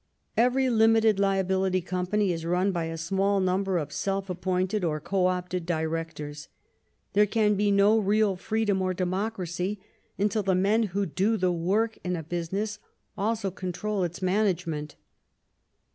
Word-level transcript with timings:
Every 0.35 0.67
limited 0.67 1.19
liability 1.19 1.79
company 1.81 2.31
is 2.33 2.43
run 2.43 2.71
by 2.71 2.85
a 2.85 2.97
small 2.97 3.39
number 3.39 3.77
of 3.77 3.91
self 3.93 4.31
appointed 4.31 4.83
or 4.83 4.99
coöpted 4.99 5.67
directors. 5.67 6.47
There 7.13 7.27
can 7.27 7.53
be 7.53 7.69
no 7.69 7.99
real 7.99 8.35
freedom 8.35 8.81
or 8.81 8.95
democracy 8.95 9.79
until 10.17 10.41
the 10.41 10.55
men 10.55 10.87
who 10.97 11.05
do 11.05 11.37
the 11.37 11.51
work 11.51 11.99
in 12.03 12.15
a 12.15 12.23
business 12.23 12.79
also 13.15 13.51
control 13.51 14.03
its 14.03 14.23
management. 14.23 14.95